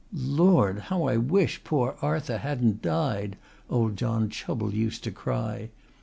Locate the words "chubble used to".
4.31-5.11